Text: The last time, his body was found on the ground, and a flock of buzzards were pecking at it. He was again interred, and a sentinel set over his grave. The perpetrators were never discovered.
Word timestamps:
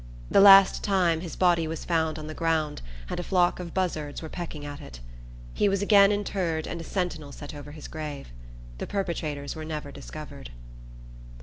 The 0.31 0.41
last 0.41 0.83
time, 0.83 1.21
his 1.21 1.35
body 1.35 1.67
was 1.67 1.85
found 1.85 2.17
on 2.17 2.25
the 2.25 2.33
ground, 2.33 2.81
and 3.07 3.19
a 3.19 3.23
flock 3.23 3.59
of 3.59 3.71
buzzards 3.75 4.19
were 4.23 4.29
pecking 4.29 4.65
at 4.65 4.81
it. 4.81 4.99
He 5.53 5.69
was 5.69 5.83
again 5.83 6.11
interred, 6.11 6.65
and 6.65 6.81
a 6.81 6.83
sentinel 6.83 7.31
set 7.31 7.53
over 7.53 7.71
his 7.71 7.87
grave. 7.87 8.29
The 8.79 8.87
perpetrators 8.87 9.55
were 9.55 9.63
never 9.63 9.91
discovered. 9.91 10.49